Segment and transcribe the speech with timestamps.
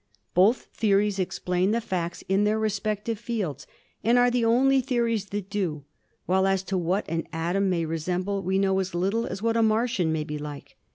[0.33, 3.67] Both theories explain the facts in their respective fields
[4.03, 5.83] and are the only theories that do,
[6.25, 9.61] while as to what an atom may resemble we know as little as what a
[9.61, 10.75] Martian may be like.